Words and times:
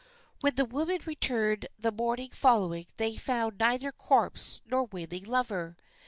When 0.39 0.55
the 0.55 0.65
women 0.65 0.97
returned 1.05 1.67
the 1.77 1.91
morning 1.91 2.31
following 2.31 2.87
they 2.97 3.17
found 3.17 3.59
neither 3.59 3.91
corpse 3.91 4.59
nor 4.65 4.85
wailing 4.85 5.25
lover. 5.25 5.77